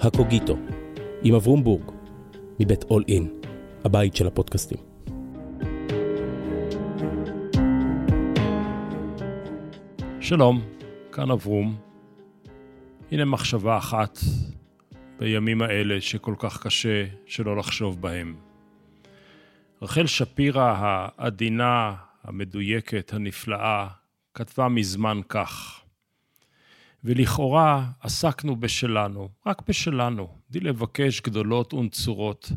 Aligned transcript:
הקוגיטו, 0.00 0.56
עם 1.22 1.34
אברום 1.34 1.64
בורג, 1.64 1.90
מבית 2.60 2.84
אול 2.84 3.04
אין, 3.08 3.28
הבית 3.84 4.16
של 4.16 4.26
הפודקאסטים. 4.26 4.78
שלום, 10.20 10.62
כאן 11.12 11.30
אברום. 11.30 11.76
הנה 13.12 13.24
מחשבה 13.24 13.78
אחת 13.78 14.18
בימים 15.18 15.62
האלה 15.62 16.00
שכל 16.00 16.34
כך 16.38 16.62
קשה 16.66 17.04
שלא 17.26 17.56
לחשוב 17.56 18.00
בהם. 18.00 18.36
רחל 19.82 20.06
שפירא 20.06 20.74
העדינה, 20.78 21.94
המדויקת, 22.24 23.12
הנפלאה, 23.14 23.88
כתבה 24.34 24.68
מזמן 24.68 25.20
כך: 25.28 25.77
ולכאורה 27.04 27.90
עסקנו 28.00 28.56
בשלנו, 28.56 29.28
רק 29.46 29.62
בשלנו, 29.68 30.28
בלי 30.50 30.60
לבקש 30.60 31.20
גדולות 31.20 31.74
ונצורות. 31.74 32.52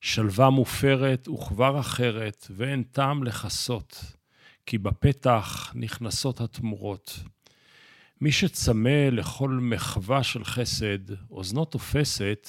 שלווה 0.00 0.50
מופרת 0.50 1.28
וכבר 1.28 1.80
אחרת, 1.80 2.46
ואין 2.50 2.82
טעם 2.82 3.24
לכסות, 3.24 4.02
כי 4.66 4.78
בפתח 4.78 5.72
נכנסות 5.74 6.40
התמורות. 6.40 7.18
מי 8.20 8.32
שצמא 8.32 9.08
לכל 9.12 9.50
מחווה 9.50 10.22
של 10.22 10.44
חסד, 10.44 11.30
אוזנו 11.30 11.64
תופסת, 11.64 12.48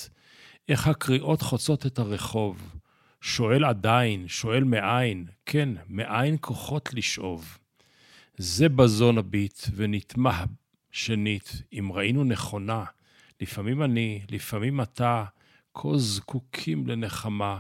איך 0.70 0.88
הקריאות 0.88 1.42
חוצות 1.42 1.86
את 1.86 2.00
הרחוב. 2.00 2.76
שואל 3.22 3.66
עדיין, 3.66 4.28
שואל 4.28 4.64
מאין, 4.64 5.26
כן, 5.46 5.70
מאין 5.88 6.38
כוחות 6.42 6.94
לשאוב. 6.94 7.58
זה 8.38 8.70
בזון 8.70 9.18
הביט, 9.18 9.60
ונטמע 9.76 10.44
שנית, 10.92 11.62
אם 11.74 11.92
ראינו 11.92 12.24
נכונה, 12.24 12.86
לפעמים 13.42 13.84
אני, 13.84 14.22
לפעמים 14.32 14.82
אתה, 14.82 15.26
כה 15.74 15.98
זקוקים 15.98 16.88
לנחמה. 16.88 17.60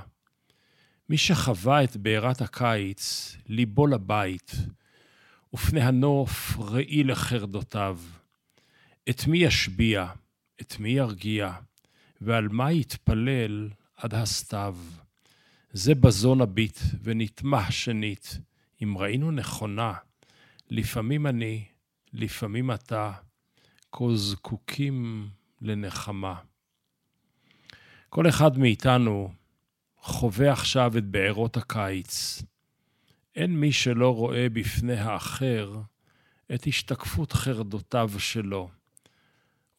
מי 1.09 1.17
שחווה 1.17 1.83
את 1.83 1.97
בעירת 1.97 2.41
הקיץ, 2.41 3.35
ליבו 3.47 3.87
לבית, 3.87 4.51
ופני 5.53 5.81
הנוף 5.81 6.57
ראי 6.59 7.03
לחרדותיו. 7.03 7.99
את 9.09 9.27
מי 9.27 9.37
ישביע, 9.37 10.07
את 10.61 10.79
מי 10.79 10.89
ירגיע, 10.89 11.51
ועל 12.21 12.47
מה 12.47 12.71
יתפלל 12.71 13.69
עד 13.95 14.13
הסתיו. 14.13 14.77
זה 15.71 15.95
בזון 15.95 16.41
הביט, 16.41 16.79
ונטמע 17.03 17.71
שנית, 17.71 18.39
אם 18.83 18.97
ראינו 18.97 19.31
נכונה, 19.31 19.93
לפעמים 20.69 21.27
אני, 21.27 21.65
לפעמים 22.13 22.71
אתה, 22.71 23.11
כה 23.91 24.05
זקוקים 24.15 25.29
לנחמה. 25.61 26.35
כל 28.09 28.29
אחד 28.29 28.57
מאיתנו 28.57 29.33
חווה 29.97 30.51
עכשיו 30.51 30.97
את 30.97 31.05
בעירות 31.05 31.57
הקיץ. 31.57 32.43
אין 33.35 33.59
מי 33.59 33.71
שלא 33.71 34.15
רואה 34.15 34.49
בפני 34.49 34.97
האחר 34.97 35.81
את 36.53 36.67
השתקפות 36.67 37.33
חרדותיו 37.33 38.11
שלו, 38.17 38.69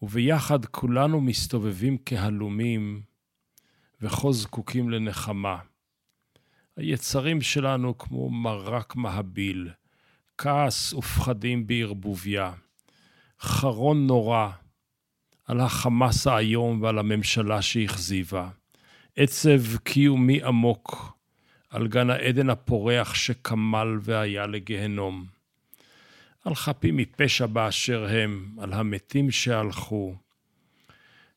וביחד 0.02 0.64
כולנו 0.64 1.20
מסתובבים 1.20 1.96
כהלומים 2.06 3.02
וכה 4.00 4.32
זקוקים 4.32 4.90
לנחמה. 4.90 5.58
היצרים 6.76 7.40
שלנו 7.40 7.98
כמו 7.98 8.30
מרק 8.30 8.96
מהביל, 8.96 9.70
כעס 10.42 10.92
ופחדים 10.92 11.66
בערבוביה, 11.66 12.52
חרון 13.40 14.06
נורא 14.06 14.50
על 15.44 15.60
החמאס 15.60 16.26
האיום 16.26 16.82
ועל 16.82 16.98
הממשלה 16.98 17.62
שהכזיבה, 17.62 18.48
עצב 19.16 19.76
קיומי 19.76 20.42
עמוק 20.42 21.16
על 21.70 21.88
גן 21.88 22.10
העדן 22.10 22.50
הפורח 22.50 23.14
שקמל 23.14 23.98
והיה 24.02 24.46
לגיהנום. 24.46 25.26
על 26.44 26.54
חפים 26.54 26.96
מפשע 26.96 27.46
באשר 27.46 28.06
הם, 28.10 28.56
על 28.58 28.72
המתים 28.72 29.30
שהלכו, 29.30 30.14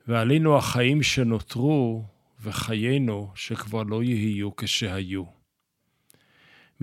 ועלינו 0.07 0.57
החיים 0.57 1.03
שנותרו, 1.03 2.03
וחיינו 2.41 3.31
שכבר 3.35 3.83
לא 3.83 4.03
יהיו 4.03 4.55
כשהיו. 4.55 5.42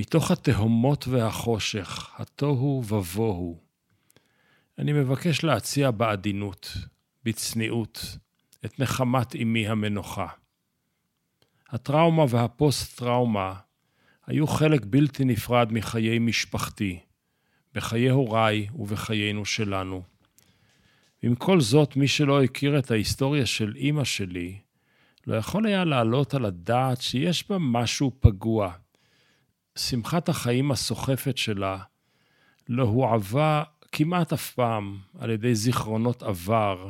מתוך 0.00 0.30
התהומות 0.30 1.08
והחושך, 1.08 2.10
התוהו 2.16 2.82
ובוהו, 2.88 3.60
אני 4.78 4.92
מבקש 4.92 5.44
להציע 5.44 5.90
בעדינות, 5.90 6.76
בצניעות, 7.24 8.16
את 8.64 8.80
נחמת 8.80 9.36
אמי 9.36 9.68
המנוחה. 9.68 10.26
הטראומה 11.68 12.24
והפוסט-טראומה 12.28 13.54
היו 14.26 14.46
חלק 14.46 14.80
בלתי 14.84 15.24
נפרד 15.24 15.72
מחיי 15.72 16.18
משפחתי, 16.18 17.00
בחיי 17.74 18.10
הוריי 18.10 18.68
ובחיינו 18.74 19.44
שלנו. 19.44 20.02
עם 21.22 21.34
כל 21.34 21.60
זאת, 21.60 21.96
מי 21.96 22.08
שלא 22.08 22.42
הכיר 22.42 22.78
את 22.78 22.90
ההיסטוריה 22.90 23.46
של 23.46 23.76
אימא 23.76 24.04
שלי, 24.04 24.58
לא 25.26 25.36
יכול 25.36 25.66
היה 25.66 25.84
להעלות 25.84 26.34
על 26.34 26.44
הדעת 26.44 27.00
שיש 27.00 27.48
בה 27.48 27.56
משהו 27.60 28.12
פגוע. 28.20 28.72
שמחת 29.88 30.28
החיים 30.28 30.70
הסוחפת 30.70 31.38
שלה 31.38 31.78
לא 32.68 32.84
הועבה 32.84 33.62
כמעט 33.92 34.32
אף 34.32 34.50
פעם 34.50 34.98
על 35.18 35.30
ידי 35.30 35.54
זיכרונות 35.54 36.22
עבר 36.22 36.88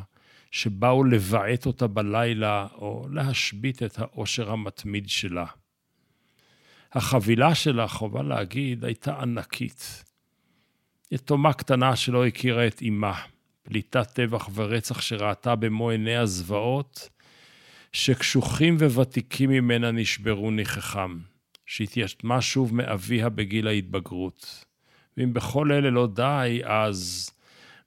שבאו 0.51 1.05
לבעט 1.05 1.67
אותה 1.67 1.87
בלילה 1.87 2.67
או 2.75 3.06
להשבית 3.12 3.83
את 3.83 3.99
האושר 3.99 4.51
המתמיד 4.51 5.09
שלה. 5.09 5.47
החבילה 6.93 7.55
שלה, 7.55 7.89
חובה 7.89 8.23
להגיד, 8.23 8.84
הייתה 8.84 9.21
ענקית. 9.21 10.05
יתומה 11.11 11.53
קטנה 11.53 11.97
שלא 11.97 12.27
הכירה 12.27 12.67
את 12.67 12.83
אמה, 12.89 13.21
פליטת 13.62 14.11
טבח 14.11 14.49
ורצח 14.55 15.01
שראתה 15.01 15.57
במו 15.57 15.91
עיני 15.91 16.17
הזוועות, 16.17 17.09
שקשוחים 17.93 18.77
וותיקים 18.77 19.51
ממנה 19.51 19.91
נשברו 19.91 20.51
ניחכם, 20.51 21.19
שהתייתמה 21.70 22.41
שוב 22.41 22.75
מאביה 22.75 23.28
בגיל 23.28 23.69
ההתבגרות. 23.69 24.64
ואם 25.16 25.32
בכל 25.32 25.72
אלה 25.72 25.91
לא 25.91 26.06
די, 26.06 26.60
אז 26.64 27.31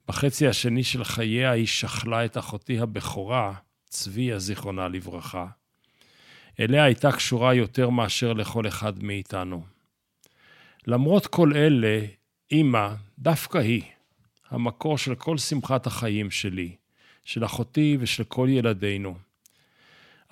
בחצי 0.08 0.46
השני 0.48 0.84
של 0.84 1.04
חייה 1.04 1.50
היא 1.50 1.66
שכלה 1.66 2.24
את 2.24 2.38
אחותי 2.38 2.78
הבכורה, 2.78 3.54
צביה, 3.88 4.38
זיכרונה 4.38 4.88
לברכה. 4.88 5.46
אליה 6.60 6.84
הייתה 6.84 7.12
קשורה 7.12 7.54
יותר 7.54 7.90
מאשר 7.90 8.32
לכל 8.32 8.68
אחד 8.68 9.02
מאיתנו. 9.02 9.64
למרות 10.86 11.26
כל 11.26 11.52
אלה, 11.56 12.00
אמא, 12.52 12.94
דווקא 13.18 13.58
היא, 13.58 13.82
המקור 14.50 14.98
של 14.98 15.14
כל 15.14 15.38
שמחת 15.38 15.86
החיים 15.86 16.30
שלי, 16.30 16.76
של 17.24 17.44
אחותי 17.44 17.96
ושל 18.00 18.24
כל 18.24 18.48
ילדינו. 18.50 19.14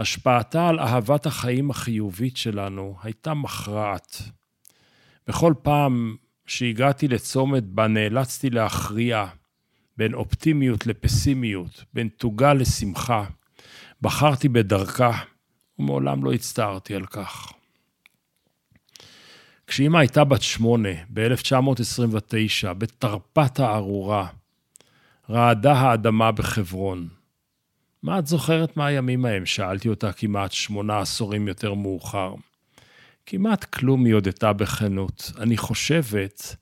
השפעתה 0.02 0.68
על 0.68 0.80
אהבת 0.80 1.26
החיים 1.26 1.70
החיובית 1.70 2.36
שלנו 2.36 2.96
הייתה 3.02 3.34
מכרעת. 3.34 4.22
בכל 5.26 5.54
פעם 5.62 6.16
שהגעתי 6.46 7.08
לצומת 7.08 7.62
בה 7.64 7.86
נאלצתי 7.86 8.50
להכריע 8.50 9.26
בין 9.96 10.14
אופטימיות 10.14 10.86
לפסימיות, 10.86 11.84
בין 11.94 12.08
תוגה 12.08 12.54
לשמחה, 12.54 13.24
בחרתי 14.00 14.48
בדרכה, 14.48 15.18
ומעולם 15.78 16.24
לא 16.24 16.32
הצטערתי 16.32 16.94
על 16.94 17.06
כך. 17.06 17.52
כשאימא 19.66 19.98
הייתה 19.98 20.24
בת 20.24 20.42
שמונה, 20.42 20.94
ב-1929, 21.12 22.72
בתרפת 22.72 23.60
הארורה, 23.60 24.26
רעדה 25.30 25.72
האדמה 25.72 26.32
בחברון. 26.32 27.08
מה 28.02 28.18
את 28.18 28.26
זוכרת 28.26 28.76
מהימים 28.76 29.24
ההם? 29.24 29.46
שאלתי 29.46 29.88
אותה 29.88 30.12
כמעט 30.12 30.52
שמונה 30.52 31.00
עשורים 31.00 31.48
יותר 31.48 31.74
מאוחר. 31.74 32.34
כמעט 33.26 33.64
כלום 33.64 34.04
היא 34.04 34.14
הודתה 34.14 34.52
בכנות. 34.52 35.32
אני 35.38 35.56
חושבת 35.56 36.56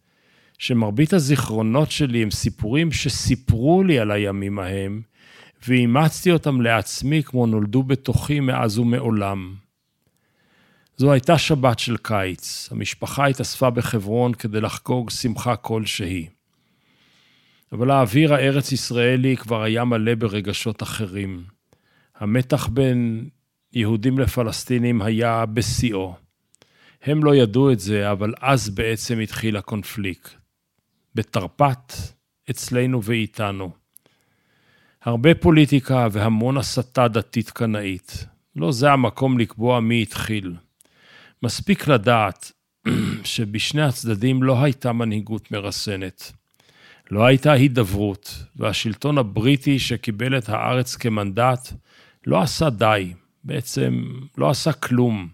שמרבית 0.58 1.12
הזיכרונות 1.12 1.90
שלי 1.90 2.22
הם 2.22 2.30
סיפורים 2.30 2.92
שסיפרו 2.92 3.84
לי 3.84 3.98
על 3.98 4.10
הימים 4.10 4.58
ההם, 4.58 5.02
ואימצתי 5.68 6.32
אותם 6.32 6.60
לעצמי 6.60 7.22
כמו 7.22 7.46
נולדו 7.46 7.82
בתוכי 7.82 8.40
מאז 8.40 8.78
ומעולם. 8.78 9.54
זו 10.96 11.12
הייתה 11.12 11.38
שבת 11.38 11.78
של 11.78 11.96
קיץ. 11.96 12.68
המשפחה 12.70 13.26
התאספה 13.26 13.70
בחברון 13.70 14.34
כדי 14.34 14.60
לחגוג 14.60 15.10
שמחה 15.10 15.56
כלשהי. 15.56 16.39
אבל 17.72 17.90
האוויר 17.90 18.34
הארץ-ישראלי 18.34 19.36
כבר 19.36 19.62
היה 19.62 19.84
מלא 19.84 20.14
ברגשות 20.14 20.82
אחרים. 20.82 21.44
המתח 22.16 22.66
בין 22.66 23.28
יהודים 23.72 24.18
לפלסטינים 24.18 25.02
היה 25.02 25.46
בשיאו. 25.46 26.14
הם 27.02 27.24
לא 27.24 27.34
ידעו 27.34 27.72
את 27.72 27.80
זה, 27.80 28.12
אבל 28.12 28.34
אז 28.40 28.70
בעצם 28.70 29.18
התחיל 29.18 29.56
הקונפליקט. 29.56 30.30
בתרפ"ט, 31.14 31.92
אצלנו 32.50 33.04
ואיתנו. 33.04 33.70
הרבה 35.02 35.34
פוליטיקה 35.34 36.08
והמון 36.12 36.56
הסתה 36.56 37.08
דתית 37.08 37.50
קנאית. 37.50 38.26
לא 38.56 38.72
זה 38.72 38.92
המקום 38.92 39.38
לקבוע 39.38 39.80
מי 39.80 40.02
התחיל. 40.02 40.54
מספיק 41.42 41.88
לדעת 41.88 42.52
שבשני 43.24 43.82
הצדדים 43.82 44.42
לא 44.42 44.62
הייתה 44.62 44.92
מנהיגות 44.92 45.50
מרסנת. 45.50 46.32
לא 47.10 47.26
הייתה 47.26 47.52
הידברות, 47.52 48.44
והשלטון 48.56 49.18
הבריטי 49.18 49.78
שקיבל 49.78 50.38
את 50.38 50.48
הארץ 50.48 50.96
כמנדט 50.96 51.72
לא 52.26 52.42
עשה 52.42 52.70
די, 52.70 53.12
בעצם 53.44 54.04
לא 54.38 54.50
עשה 54.50 54.72
כלום 54.72 55.28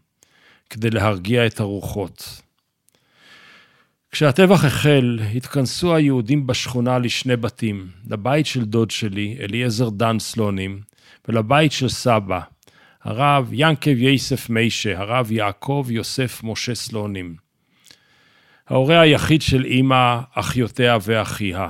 כדי 0.70 0.90
להרגיע 0.90 1.46
את 1.46 1.60
הרוחות. 1.60 2.42
כשהטבח 4.10 4.64
החל, 4.64 5.18
התכנסו 5.34 5.94
היהודים 5.94 6.46
בשכונה 6.46 6.98
לשני 6.98 7.36
בתים, 7.36 7.88
לבית 8.10 8.46
של 8.46 8.64
דוד 8.64 8.90
שלי, 8.90 9.36
אליעזר 9.40 9.88
דן 9.88 10.18
סלונים, 10.18 10.80
ולבית 11.28 11.72
של 11.72 11.88
סבא, 11.88 12.40
הרב 13.02 13.48
ינקב 13.52 13.98
יסף 13.98 14.50
מיישה, 14.50 14.98
הרב 14.98 15.32
יעקב 15.32 15.86
יוסף 15.90 16.40
משה 16.44 16.74
סלונים. 16.74 17.45
ההורה 18.68 19.00
היחיד 19.00 19.42
של 19.42 19.64
אימא, 19.64 20.20
אחיותיה 20.34 20.98
ואחיה. 21.02 21.68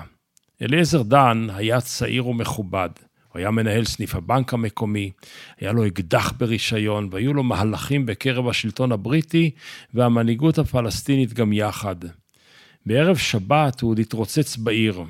אליעזר 0.62 1.02
דן 1.02 1.46
היה 1.54 1.81
צעיר 1.81 2.26
ומכובד. 2.26 2.88
הוא 3.28 3.38
היה 3.38 3.50
מנהל 3.50 3.84
סניף 3.84 4.14
הבנק 4.14 4.54
המקומי, 4.54 5.10
היה 5.60 5.72
לו 5.72 5.87
אקדח 5.87 6.32
ברישיון, 6.38 7.08
והיו 7.12 7.34
לו 7.34 7.43
מהלכים 7.43 8.06
בקרב 8.06 8.48
השלטון 8.48 8.93
הבריטי 8.93 9.50
והמנהיגות 9.94 10.58
הפלסטינית 10.58 11.32
גם 11.32 11.52
יחד. 11.52 11.96
בערב 12.87 13.16
שבת 13.16 13.81
הוא 13.81 13.90
עוד 13.90 13.99
התרוצץ 13.99 14.56
בעיר. 14.56 15.02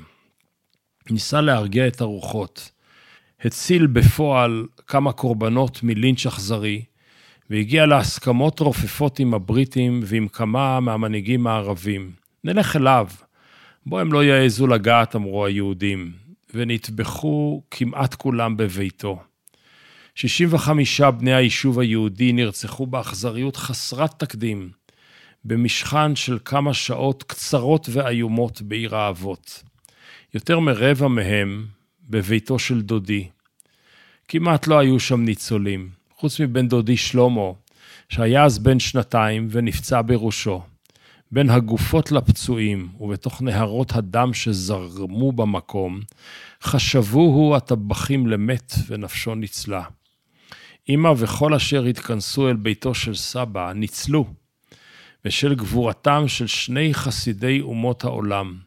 ניסה 1.09 1.41
להרגיע 1.41 1.87
את 1.87 2.01
הרוחות. 2.01 2.71
הציל 3.41 3.87
בפועל 3.87 4.65
כמה 4.87 5.11
קורבנות 5.11 5.83
מלינץ' 5.83 6.25
אכזרי, 6.25 6.83
והגיע 7.49 7.85
להסכמות 7.85 8.59
רופפות 8.59 9.19
עם 9.19 9.33
הבריטים 9.33 9.99
ועם 10.03 10.27
כמה 10.27 10.79
מהמנהיגים 10.79 11.47
הערבים. 11.47 12.11
נלך 12.43 12.75
אליו. 12.75 13.07
בו 13.85 13.99
הם 13.99 14.13
לא 14.13 14.23
יעזו 14.23 14.67
לגעת, 14.67 15.15
אמרו 15.15 15.45
היהודים, 15.45 16.11
ונטבחו 16.53 17.61
כמעט 17.71 18.15
כולם 18.15 18.57
בביתו. 18.57 19.19
65 20.15 21.01
בני 21.01 21.33
היישוב 21.33 21.79
היהודי 21.79 22.33
נרצחו 22.33 22.85
באכזריות 22.85 23.55
חסרת 23.55 24.19
תקדים, 24.19 24.69
במשכן 25.45 26.15
של 26.15 26.37
כמה 26.45 26.73
שעות 26.73 27.23
קצרות 27.23 27.89
ואיומות 27.91 28.61
בעיר 28.61 28.95
האבות. 28.95 29.63
יותר 30.33 30.59
מרבע 30.59 31.07
מהם 31.07 31.65
בביתו 32.09 32.59
של 32.59 32.81
דודי. 32.81 33.27
כמעט 34.27 34.67
לא 34.67 34.79
היו 34.79 34.99
שם 34.99 35.21
ניצולים, 35.21 35.89
חוץ 36.19 36.39
מבן 36.39 36.67
דודי 36.67 36.97
שלמה, 36.97 37.51
שהיה 38.09 38.43
אז 38.43 38.59
בן 38.59 38.79
שנתיים 38.79 39.47
ונפצע 39.51 40.01
בראשו. 40.05 40.61
בין 41.31 41.49
הגופות 41.49 42.11
לפצועים 42.11 42.89
ובתוך 42.99 43.41
נהרות 43.41 43.95
הדם 43.95 44.33
שזרמו 44.33 45.31
במקום, 45.31 45.99
חשבוהו 46.61 47.55
הטבחים 47.55 48.27
למת 48.27 48.73
ונפשו 48.87 49.35
ניצלה. 49.35 49.83
אמא 50.89 51.11
וכל 51.17 51.53
אשר 51.53 51.83
התכנסו 51.83 52.49
אל 52.49 52.55
ביתו 52.55 52.93
של 52.93 53.15
סבא 53.15 53.71
ניצלו, 53.75 54.25
בשל 55.25 55.55
גבורתם 55.55 56.27
של 56.27 56.47
שני 56.47 56.93
חסידי 56.93 57.61
אומות 57.61 58.03
העולם, 58.03 58.57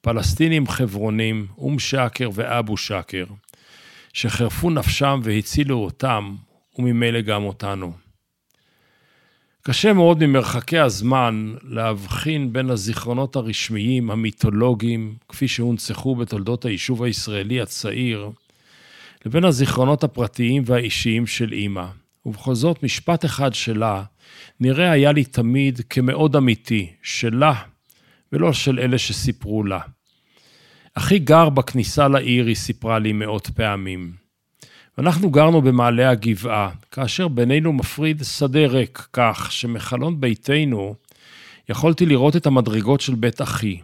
פלסטינים 0.00 0.68
חברונים, 0.68 1.46
אום 1.58 1.78
שאקר 1.78 2.30
ואבו 2.34 2.76
שאקר, 2.76 3.24
שחירפו 4.12 4.70
נפשם 4.70 5.20
והצילו 5.24 5.78
אותם, 5.78 6.36
וממילא 6.78 7.20
גם 7.20 7.44
אותנו. 7.44 7.92
קשה 9.62 9.92
מאוד 9.92 10.26
ממרחקי 10.26 10.78
הזמן 10.78 11.54
להבחין 11.62 12.52
בין 12.52 12.70
הזיכרונות 12.70 13.36
הרשמיים, 13.36 14.10
המיתולוגיים, 14.10 15.14
כפי 15.28 15.48
שהונצחו 15.48 16.16
בתולדות 16.16 16.64
היישוב 16.64 17.02
הישראלי 17.02 17.60
הצעיר, 17.60 18.30
לבין 19.26 19.44
הזיכרונות 19.44 20.04
הפרטיים 20.04 20.62
והאישיים 20.66 21.26
של 21.26 21.52
אימא. 21.52 21.86
ובכל 22.26 22.54
זאת, 22.54 22.82
משפט 22.82 23.24
אחד 23.24 23.54
שלה 23.54 24.02
נראה 24.60 24.90
היה 24.90 25.12
לי 25.12 25.24
תמיד 25.24 25.80
כמאוד 25.90 26.36
אמיתי, 26.36 26.92
שלה 27.02 27.54
ולא 28.32 28.52
של 28.52 28.80
אלה 28.80 28.98
שסיפרו 28.98 29.64
לה. 29.64 29.80
אחי 30.94 31.18
גר 31.18 31.48
בכניסה 31.48 32.08
לעיר, 32.08 32.46
היא 32.46 32.54
סיפרה 32.54 32.98
לי 32.98 33.12
מאות 33.12 33.50
פעמים. 33.54 34.25
ואנחנו 34.98 35.30
גרנו 35.30 35.62
במעלה 35.62 36.10
הגבעה, 36.10 36.70
כאשר 36.90 37.28
בינינו 37.28 37.72
מפריד 37.72 38.22
שדה 38.22 38.66
ריק, 38.66 39.08
כך 39.12 39.52
שמחלון 39.52 40.20
ביתנו 40.20 40.94
יכולתי 41.68 42.06
לראות 42.06 42.36
את 42.36 42.46
המדרגות 42.46 43.00
של 43.00 43.14
בית 43.14 43.42
אחי. 43.42 43.80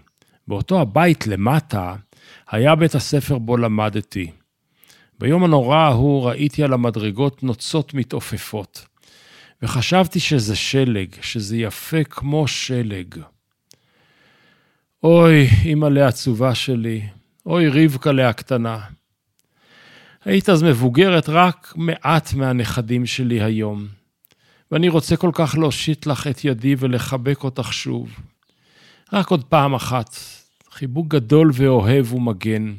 באותו 0.49 0.81
הבית 0.81 1.27
למטה 1.27 1.95
היה 2.51 2.75
בית 2.75 2.95
הספר 2.95 3.39
בו 3.39 3.57
למדתי. 3.57 4.31
ביום 5.19 5.45
הנורא 5.45 5.77
ההוא 5.77 6.29
ראיתי 6.29 6.63
על 6.63 6.73
המדרגות 6.73 7.43
נוצות 7.43 7.95
מתעופפות, 7.95 8.87
וחשבתי 9.63 10.21
שזה 10.21 10.57
שלג, 10.57 11.09
שזה 11.21 11.57
יפה 11.57 12.05
כמו 12.05 12.49
שלג. 12.49 13.15
אוי, 15.03 15.49
אמא 15.65 15.87
לעצובה 15.87 16.55
שלי, 16.55 17.03
אוי, 17.47 17.69
רבקה 17.69 18.13
להקטנה. 18.13 18.79
היית 20.25 20.49
אז 20.49 20.63
מבוגרת 20.63 21.29
רק 21.29 21.73
מעט 21.77 22.35
מהנכדים 22.35 23.07
שלי 23.07 23.43
היום, 23.43 23.87
ואני 24.71 24.89
רוצה 24.89 25.17
כל 25.17 25.31
כך 25.35 25.55
להושיט 25.59 26.07
לך 26.07 26.27
את 26.27 26.45
ידי 26.45 26.75
ולחבק 26.79 27.45
אותך 27.45 27.73
שוב. 27.73 28.21
רק 29.13 29.29
עוד 29.29 29.45
פעם 29.45 29.75
אחת, 29.75 30.17
חיבוק 30.71 31.09
גדול 31.09 31.51
ואוהב 31.55 32.13
ומגן, 32.13 32.75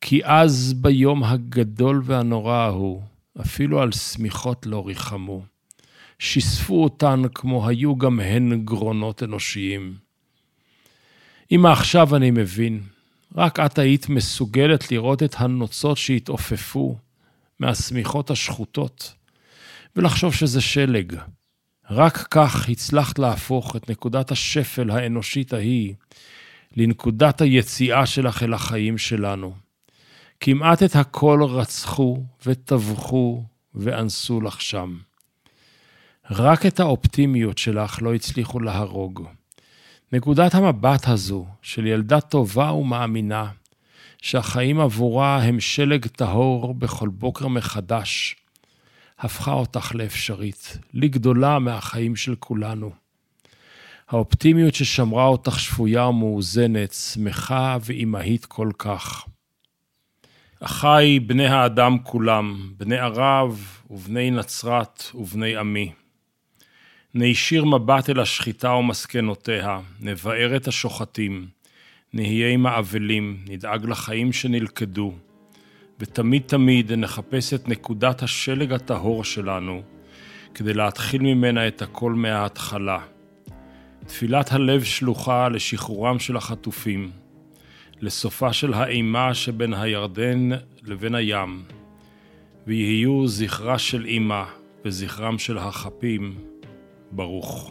כי 0.00 0.20
אז 0.24 0.74
ביום 0.76 1.24
הגדול 1.24 2.02
והנורא 2.04 2.56
ההוא, 2.56 3.02
אפילו 3.40 3.80
על 3.80 3.92
שמיכות 3.92 4.66
לא 4.66 4.86
ריחמו. 4.86 5.42
שיספו 6.18 6.84
אותן 6.84 7.22
כמו 7.34 7.68
היו 7.68 7.96
גם 7.96 8.20
הן 8.20 8.64
גרונות 8.64 9.22
אנושיים. 9.22 9.94
אמא, 11.52 11.68
עכשיו 11.68 12.16
אני 12.16 12.30
מבין, 12.30 12.80
רק 13.36 13.60
את 13.60 13.78
היית 13.78 14.08
מסוגלת 14.08 14.92
לראות 14.92 15.22
את 15.22 15.34
הנוצות 15.38 15.96
שהתעופפו 15.96 16.96
מהשמיכות 17.60 18.30
השחוטות, 18.30 19.14
ולחשוב 19.96 20.34
שזה 20.34 20.60
שלג. 20.60 21.16
רק 21.90 22.26
כך 22.30 22.68
הצלחת 22.68 23.18
להפוך 23.18 23.76
את 23.76 23.90
נקודת 23.90 24.30
השפל 24.30 24.90
האנושית 24.90 25.52
ההיא 25.52 25.94
לנקודת 26.76 27.40
היציאה 27.40 28.06
שלך 28.06 28.42
אל 28.42 28.54
החיים 28.54 28.98
שלנו. 28.98 29.54
כמעט 30.40 30.82
את 30.82 30.96
הכל 30.96 31.40
רצחו 31.42 32.22
וטבחו 32.46 33.44
ואנסו 33.74 34.40
לך 34.40 34.60
שם. 34.60 34.98
רק 36.30 36.66
את 36.66 36.80
האופטימיות 36.80 37.58
שלך 37.58 38.02
לא 38.02 38.14
הצליחו 38.14 38.60
להרוג. 38.60 39.28
נקודת 40.12 40.54
המבט 40.54 41.08
הזו 41.08 41.46
של 41.62 41.86
ילדה 41.86 42.20
טובה 42.20 42.72
ומאמינה, 42.72 43.50
שהחיים 44.22 44.80
עבורה 44.80 45.42
הם 45.42 45.60
שלג 45.60 46.06
טהור 46.06 46.74
בכל 46.74 47.08
בוקר 47.08 47.48
מחדש, 47.48 48.36
הפכה 49.18 49.52
אותך 49.52 49.94
לאפשרית, 49.94 50.78
לגדולה 50.94 51.58
מהחיים 51.58 52.16
של 52.16 52.34
כולנו. 52.38 52.90
האופטימיות 54.08 54.74
ששמרה 54.74 55.26
אותך 55.26 55.60
שפויה 55.60 56.06
ומאוזנת, 56.06 56.92
שמחה 56.92 57.76
ואימהית 57.80 58.44
כל 58.46 58.70
כך. 58.78 59.24
אחיי 60.60 61.20
בני 61.20 61.46
האדם 61.46 61.98
כולם, 62.02 62.72
בני 62.76 62.98
ערב 62.98 63.80
ובני 63.90 64.30
נצרת 64.30 65.02
ובני 65.14 65.56
עמי. 65.56 65.92
נישיר 67.18 67.64
מבט 67.64 68.10
אל 68.10 68.20
השחיטה 68.20 68.72
ומסקנותיה, 68.72 69.80
נבער 70.00 70.56
את 70.56 70.68
השוחטים, 70.68 71.46
נהיה 72.12 72.50
עם 72.50 72.66
האבלים, 72.66 73.36
נדאג 73.48 73.86
לחיים 73.86 74.32
שנלכדו, 74.32 75.14
ותמיד 76.00 76.42
תמיד 76.46 76.92
נחפש 76.92 77.54
את 77.54 77.68
נקודת 77.68 78.22
השלג 78.22 78.72
הטהור 78.72 79.24
שלנו, 79.24 79.82
כדי 80.54 80.74
להתחיל 80.74 81.22
ממנה 81.22 81.68
את 81.68 81.82
הכל 81.82 82.12
מההתחלה. 82.12 82.98
תפילת 84.06 84.52
הלב 84.52 84.82
שלוחה 84.82 85.48
לשחרורם 85.48 86.18
של 86.18 86.36
החטופים, 86.36 87.10
לסופה 88.00 88.52
של 88.52 88.74
האימה 88.74 89.34
שבין 89.34 89.74
הירדן 89.74 90.50
לבין 90.82 91.14
הים, 91.14 91.62
ויהיו 92.66 93.26
זכרה 93.26 93.78
של 93.78 94.06
אמא 94.06 94.44
וזכרם 94.84 95.38
של 95.38 95.58
החפים 95.58 96.34
ברוך. 97.12 97.70